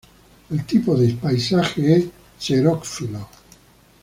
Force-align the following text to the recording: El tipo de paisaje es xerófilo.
El 0.49 0.65
tipo 0.65 0.95
de 0.97 1.13
paisaje 1.13 1.95
es 1.95 2.05
xerófilo. 2.39 3.29